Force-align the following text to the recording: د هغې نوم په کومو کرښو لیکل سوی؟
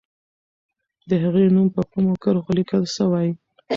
د 1.09 1.11
هغې 1.23 1.45
نوم 1.55 1.67
په 1.75 1.81
کومو 1.91 2.13
کرښو 2.23 2.51
لیکل 2.59 2.83
سوی؟ 2.95 3.29